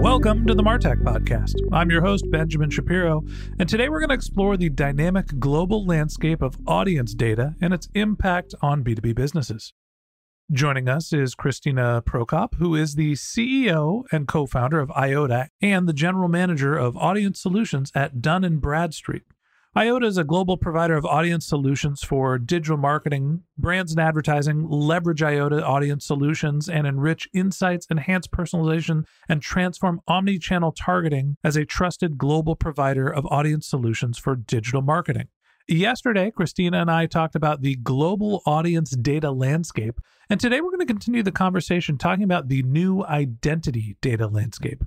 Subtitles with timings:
[0.00, 1.56] Welcome to the Martech Podcast.
[1.72, 3.22] I'm your host, Benjamin Shapiro,
[3.58, 7.86] and today we're going to explore the dynamic global landscape of audience data and its
[7.92, 9.74] impact on B2B businesses.
[10.50, 15.86] Joining us is Kristina Prokop, who is the CEO and co founder of Eyeota and
[15.86, 19.24] the general manager of audience solutions at Dun & Bradstreet.
[19.76, 23.44] Eyeota is a global provider of audience solutions for digital marketing.
[23.56, 30.40] Brands and advertising leverage Eyeota audience solutions and enrich insights, enhance personalization, and transform omni
[30.40, 35.28] channel targeting as a trusted global provider of audience solutions for digital marketing.
[35.68, 40.80] Yesterday, Kristina and I talked about the global audience data landscape, and today we're going
[40.80, 44.82] to continue the conversation talking about the new identity data landscape.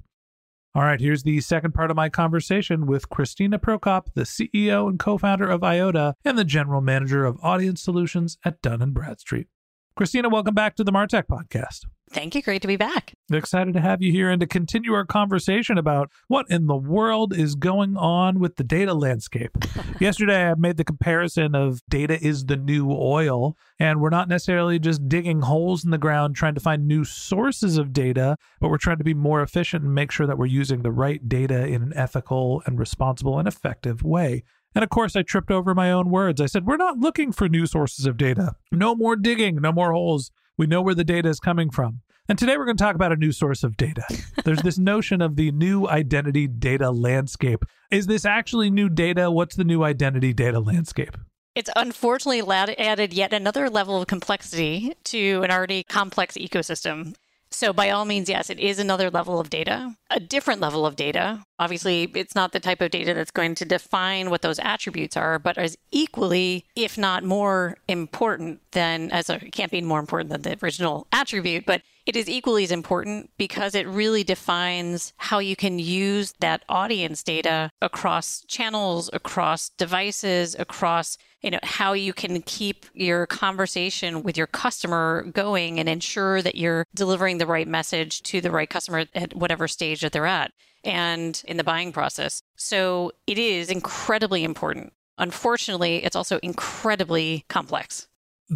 [0.75, 4.97] All right, here's the second part of my conversation with Kristina Prokop, the CEO and
[4.97, 9.49] co founder of Eyeota and the general manager of audience solutions at Dun & Bradstreet.
[9.95, 11.85] Kristina, welcome back to the Martech podcast.
[12.09, 12.41] Thank you.
[12.41, 13.13] Great to be back.
[13.31, 17.31] Excited to have you here and to continue our conversation about what in the world
[17.31, 19.51] is going on with the data landscape.
[19.99, 24.79] Yesterday, I made the comparison of data is the new oil, and we're not necessarily
[24.79, 28.77] just digging holes in the ground trying to find new sources of data, but we're
[28.77, 31.83] trying to be more efficient and make sure that we're using the right data in
[31.83, 34.43] an ethical and responsible and effective way.
[34.75, 36.41] And of course, I tripped over my own words.
[36.41, 38.55] I said, We're not looking for new sources of data.
[38.71, 40.31] No more digging, no more holes.
[40.57, 42.01] We know where the data is coming from.
[42.29, 44.03] And today we're going to talk about a new source of data.
[44.45, 47.65] There's this notion of the new identity data landscape.
[47.91, 49.29] Is this actually new data?
[49.29, 51.17] What's the new identity data landscape?
[51.55, 52.41] It's unfortunately
[52.79, 57.13] added yet another level of complexity to an already complex ecosystem.
[57.53, 60.95] So, by all means, yes, it is another level of data, a different level of
[60.95, 61.45] data.
[61.59, 65.37] Obviously, it's not the type of data that's going to define what those attributes are,
[65.37, 70.31] but is equally, if not more important than, as a, it can't be more important
[70.31, 75.39] than the original attribute, but it is equally as important because it really defines how
[75.39, 82.13] you can use that audience data across channels, across devices, across you know how you
[82.13, 87.67] can keep your conversation with your customer going and ensure that you're delivering the right
[87.67, 90.51] message to the right customer at whatever stage that they're at
[90.85, 92.41] and in the buying process.
[92.55, 94.93] So it is incredibly important.
[95.17, 98.07] Unfortunately, it's also incredibly complex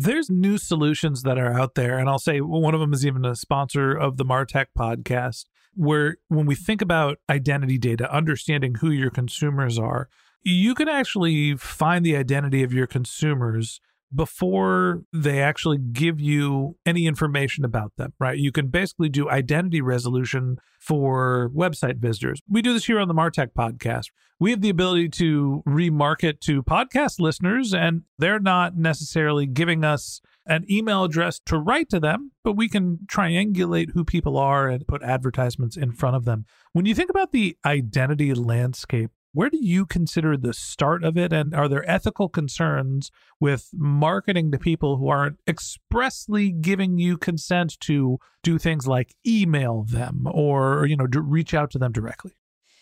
[0.03, 3.25] there's new solutions that are out there and i'll say one of them is even
[3.25, 8.91] a sponsor of the martech podcast where when we think about identity data understanding who
[8.91, 10.09] your consumers are
[10.44, 13.81] you can actually find the identity of your consumers
[14.13, 18.38] before they actually give you any information about them, right?
[18.38, 22.41] You can basically do identity resolution for website visitors.
[22.50, 24.07] We do this here on the Martech podcast.
[24.40, 30.21] We have the ability to remarket to podcast listeners, and they're not necessarily giving us
[30.45, 34.88] an email address to write to them, but we can triangulate who people are and
[34.88, 36.45] put advertisements in front of them.
[36.71, 41.31] When you think about the identity landscape, where do you consider the start of it?
[41.31, 47.80] And are there ethical concerns with marketing to people who aren't expressly giving you consent
[47.81, 52.31] to do things like email them or, you know, reach out to them directly?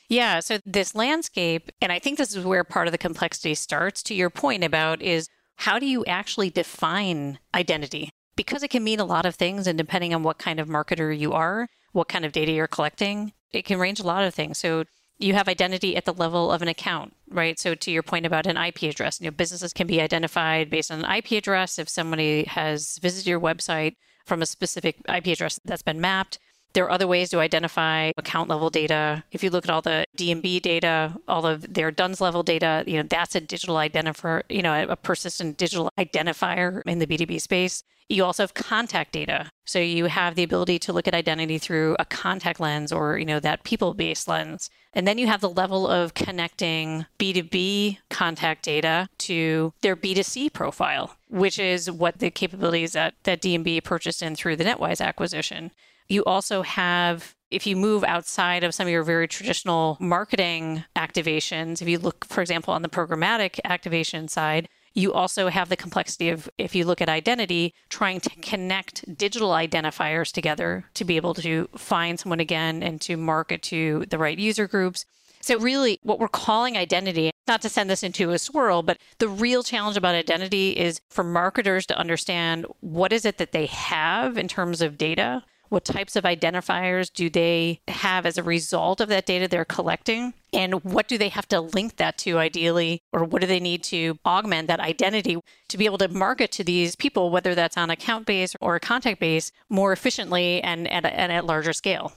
[0.07, 0.40] Yeah.
[0.40, 4.16] So this landscape, and I think this is where part of the complexity starts to
[4.16, 5.28] your point about is
[5.58, 8.12] how do you actually define identity?
[8.38, 11.18] Because it can mean a lot of things, and depending on what kind of marketer
[11.18, 14.58] you are, what kind of data you're collecting, it can range a lot of things.
[14.58, 14.86] So
[15.17, 17.57] You have identity at the level of an account, right?
[17.57, 20.91] So to your point about an IP address, you know, businesses can be identified based
[20.91, 21.79] on an IP address.
[21.79, 23.95] If somebody has visited your website
[24.25, 26.39] from a specific IP address that's been mapped,
[26.75, 29.24] there are other ways to identify account level data.
[29.31, 32.98] If you look at all the D&B data, all of their DUNS level data, you
[32.98, 37.81] know, that's a digital identifier, you know, a persistent digital identifier in the B2B space.
[38.07, 39.50] You also have contact data.
[39.66, 43.25] So you have the ability to look at identity through a contact lens or, you
[43.25, 44.69] know, that people-based lens.
[44.94, 51.16] And then you have the level of connecting B2B contact data to their B2C profile,
[51.30, 55.72] which is what the capabilities that, that D&B purchased in through the NetWise acquisition.
[56.07, 61.81] You also have, if you move outside of some of your very traditional marketing activations,
[61.81, 66.30] if you look, for example, on the programmatic activation side, you also have the complexity
[66.30, 71.34] of, if you look at identity, trying to connect digital identifiers together to be able
[71.34, 75.06] to find someone again and to market to the right user groups.
[75.42, 79.28] So, really, what we're calling identity, not to send this into a swirl, but the
[79.28, 84.38] real challenge about identity is for marketers to understand what is it that they have
[84.38, 85.44] in terms of data
[85.75, 90.33] what types of identifiers do they have as a result of that data they're collecting?
[90.54, 93.01] And what do they have to link that to ideally?
[93.12, 95.38] Or what do they need to augment that identity
[95.68, 98.80] to be able to market to these people, whether that's on account base or a
[98.80, 102.13] contact base, more efficiently and, and, and at larger scale?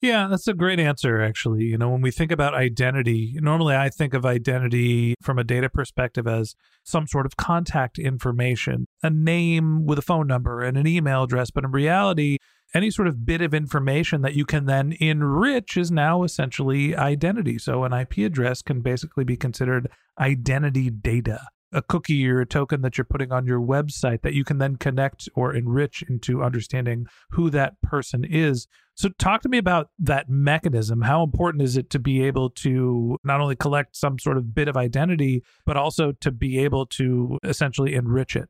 [0.00, 1.64] Yeah, that's a great answer, actually.
[1.64, 5.68] You know, when we think about identity, normally I think of identity from a data
[5.68, 10.88] perspective as some sort of contact information, a name with a phone number and an
[10.88, 11.52] email address.
[11.52, 12.38] But in reality,
[12.74, 17.58] any sort of bit of information that you can then enrich is now essentially identity.
[17.58, 22.80] So an IP address can basically be considered identity data, a cookie or a token
[22.82, 27.06] that you're putting on your website that you can then connect or enrich into understanding
[27.30, 28.66] who that person is.
[28.94, 31.02] So talk to me about that mechanism.
[31.02, 34.68] How important is it to be able to not only collect some sort of bit
[34.68, 38.48] of identity, but also to be able to essentially enrich it?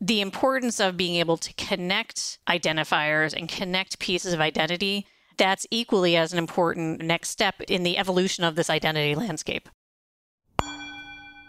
[0.00, 5.06] The importance of being able to connect identifiers and connect pieces of identity,
[5.38, 9.68] that's equally as an important next step in the evolution of this identity landscape.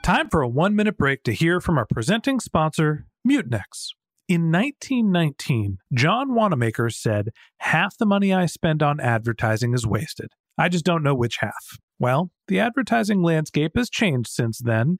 [0.04, 3.90] Time for a one minute break to hear from our presenting sponsor, Mutinex.
[4.30, 7.30] In 1919, John Wanamaker said,
[7.60, 10.30] Half the money I spend on advertising is wasted.
[10.58, 11.78] I just don't know which half.
[12.00, 15.00] Well, the advertising landscape has changed since then,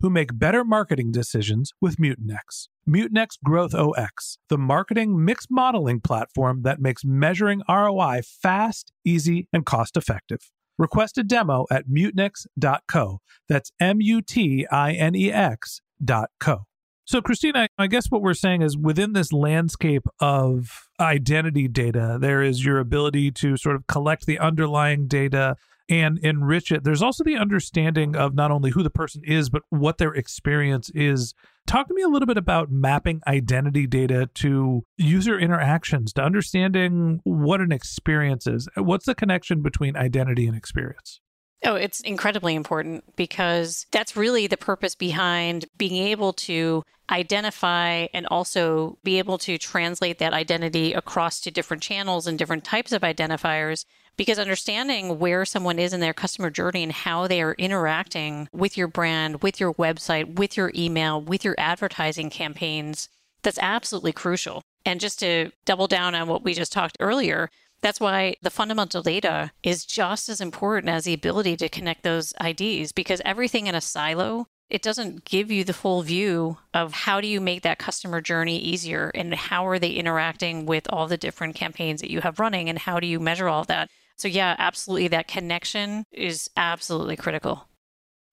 [0.00, 2.68] who make better marketing decisions with Mutinex.
[2.88, 9.96] Mutinex GrowthOS, the marketing mix modeling platform that makes measuring ROI fast, easy, and cost
[9.96, 10.40] effective.
[10.78, 13.18] Request a demo at mutinex.co.
[13.48, 16.64] That's M U T I N E X dot co.
[17.04, 22.40] So, Kristina, I guess what we're saying is within this landscape of identity data, there
[22.40, 25.56] is your ability to sort of collect the underlying data
[25.90, 26.84] and enrich it.
[26.84, 30.88] There's also the understanding of not only who the person is, but what their experience
[30.94, 31.34] is.
[31.66, 37.20] Talk to me a little bit about mapping identity data to user interactions, to understanding
[37.24, 38.68] what an experience is.
[38.76, 41.20] What's the connection between identity and experience?
[41.62, 48.26] Oh, it's incredibly important because that's really the purpose behind being able to identify and
[48.28, 53.02] also be able to translate that identity across to different channels and different types of
[53.02, 53.84] identifiers
[54.20, 58.76] because understanding where someone is in their customer journey and how they are interacting with
[58.76, 63.08] your brand, with your website, with your email, with your advertising campaigns,
[63.42, 64.60] that's absolutely crucial.
[64.84, 67.48] And just to double down on what we just talked earlier,
[67.82, 72.34] That's why the fundamental data is just as important as the ability to connect those
[72.42, 77.20] IDs because everything in a silo, it doesn't give you the full view of how
[77.20, 81.16] do you make that customer journey easier and how are they interacting with all the
[81.16, 83.88] different campaigns that you have running and how do you measure all that.
[84.20, 87.66] So yeah, absolutely that connection is absolutely critical.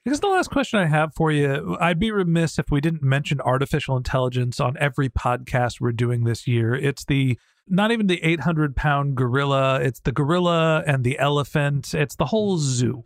[0.05, 3.39] Guess the last question I have for you, I'd be remiss if we didn't mention
[3.39, 6.75] artificial intelligence on every podcast we're doing this year.
[6.75, 7.39] It's the
[7.69, 12.57] not even the 800 pound gorilla, it's the gorilla and the elephant, it's the whole
[12.57, 13.05] zoo.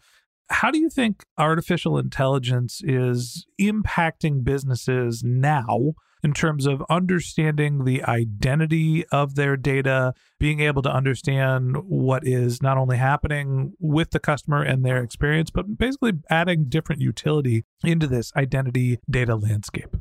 [0.49, 8.03] How do you think artificial intelligence is impacting businesses now in terms of understanding the
[8.03, 14.19] identity of their data, being able to understand what is not only happening with the
[14.19, 19.95] customer and their experience, but basically adding different utility into this identity data landscape.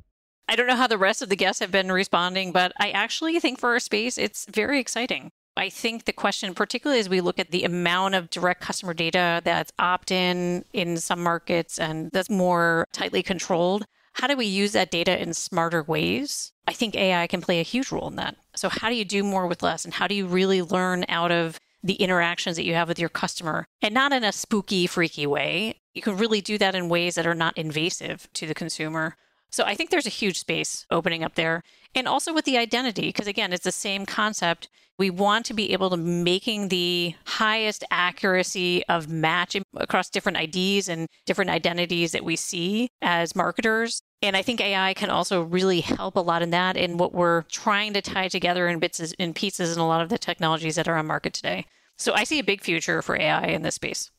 [0.49, 3.39] I don't know how the rest of the guests have been responding, but I actually
[3.39, 5.31] think for our space, it's very exciting.
[5.57, 9.43] I think the question, particularly as we look at the amount of direct customer data
[9.45, 14.73] that's opt in in some markets and that's more tightly controlled, how do we use
[14.73, 16.53] that data in smarter ways?
[16.67, 18.37] I think AI can play a huge role in that.
[18.55, 19.85] So, how do you do more with less?
[19.85, 23.09] And how do you really learn out of the interactions that you have with your
[23.09, 25.81] customer and not in a spooky, freaky way?
[25.95, 29.17] You can really do that in ways that are not invasive to the consumer.
[29.51, 31.63] So, I think there's a huge space opening up there.
[31.95, 34.69] And also with the identity, because again, it's the same concept.
[34.99, 40.89] We want to be able to making the highest accuracy of match across different IDs
[40.89, 44.03] and different identities that we see as marketers.
[44.23, 47.43] And I think AI can also really help a lot in that and what we're
[47.45, 50.87] trying to tie together in bits and pieces in a lot of the technologies that
[50.87, 51.65] are on market today.
[51.97, 54.11] So I see a big future for AI in this space.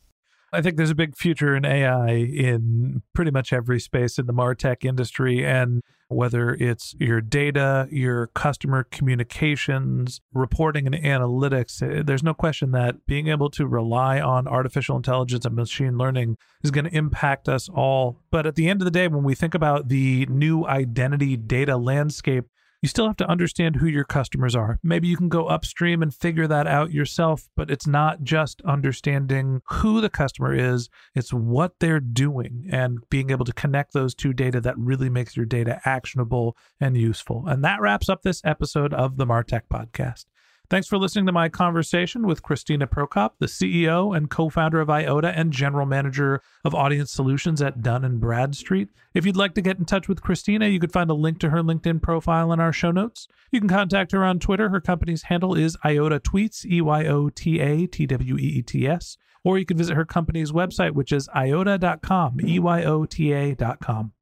[0.53, 4.33] I think there's a big future in AI in pretty much every space in the
[4.33, 5.45] Martech industry.
[5.45, 12.71] And whether it's your data, your customer communications, reporting and analytics, eh, there's no question
[12.71, 17.47] that being able to rely on artificial intelligence and machine learning is going to impact
[17.47, 18.19] us all.
[18.29, 21.77] But at the end of the day, when we think about the new identity data
[21.77, 22.45] landscape,
[22.81, 24.79] you still have to understand who your customers are.
[24.83, 29.61] Maybe you can go upstream and figure that out yourself, but it's not just understanding
[29.69, 34.33] who the customer is, it's what they're doing and being able to connect those two
[34.33, 37.45] data that really makes your data actionable and useful.
[37.47, 40.25] And that wraps up this episode of the Martech podcast.
[40.71, 45.33] Thanks for listening to my conversation with Kristina Prokop, the CEO and co-founder of Eyeota
[45.35, 48.87] and general manager of audience solutions at Dun and Bradstreet.
[49.13, 51.49] If you'd like to get in touch with Kristina, you could find a link to
[51.49, 53.27] her LinkedIn profile in our show notes.
[53.51, 54.69] You can contact her on Twitter.
[54.69, 58.61] Her company's handle is Eyeota Tweets, E Y O T A T W E E
[58.61, 59.17] T S.
[59.43, 64.13] Or you can visit her company's website, which is eyeota.com, E Y O T A.com.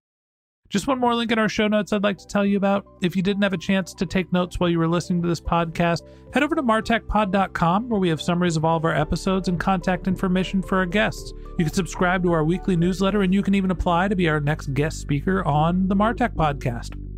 [0.70, 2.86] Just one more link in our show notes I'd like to tell you about.
[3.02, 5.42] If you didn't have a chance to take notes while you were listening to this
[5.42, 9.60] podcast, head over to martechpod.com where we have summaries of all of our episodes and
[9.60, 11.34] contact information for our guests.
[11.58, 14.40] You can subscribe to our weekly newsletter and you can even apply to be our
[14.40, 17.09] next guest speaker on the Martech podcast.